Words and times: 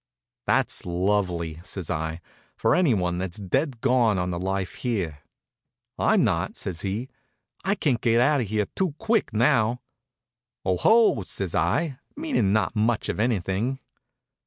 "That's 0.47 0.83
lovely," 0.83 1.59
says 1.63 1.91
I, 1.91 2.21
"for 2.57 2.73
anyone 2.73 3.19
that's 3.19 3.37
dead 3.37 3.81
gone 3.81 4.17
on 4.17 4.31
the 4.31 4.39
life 4.39 4.73
here." 4.81 5.19
"I'm 5.99 6.23
not," 6.23 6.57
says 6.57 6.81
he. 6.81 7.07
"I 7.63 7.75
can't 7.75 8.01
get 8.01 8.19
out 8.19 8.41
of 8.41 8.47
here 8.47 8.65
too 8.75 8.95
quick, 8.97 9.31
now." 9.31 9.79
"Oh, 10.65 10.77
ho!" 10.77 11.21
says 11.21 11.53
I, 11.53 11.99
meaning 12.15 12.51
not 12.51 12.75
much 12.75 13.09
of 13.09 13.19
anything. 13.19 13.77